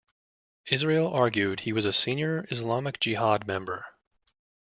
Israel 0.65 1.13
argued, 1.13 1.59
he 1.59 1.71
was 1.73 1.85
a 1.85 1.93
senior 1.93 2.47
Islamic 2.49 2.99
Jihad 2.99 3.45
member. 3.45 3.85